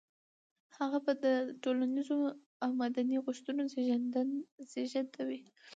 هغه 0.77 0.97
به 1.05 1.13
د 1.23 1.25
ټولنيزو 1.63 2.19
او 2.63 2.69
مدني 2.81 3.17
غوښتنو 3.25 3.61
زېږنده 4.71 5.21
وي. 5.27 5.41